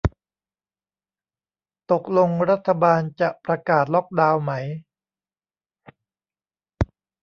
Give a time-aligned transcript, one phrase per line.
[1.91, 4.51] ตกลงรัฐบาลจะประกาศล็อกดาวไหม